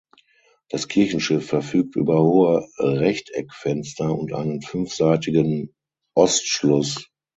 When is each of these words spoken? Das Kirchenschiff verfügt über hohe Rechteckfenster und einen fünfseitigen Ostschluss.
Das 0.69 0.87
Kirchenschiff 0.87 1.45
verfügt 1.45 1.95
über 1.95 2.23
hohe 2.23 2.67
Rechteckfenster 2.79 4.11
und 4.17 4.33
einen 4.33 4.63
fünfseitigen 4.63 5.75
Ostschluss. 6.15 7.07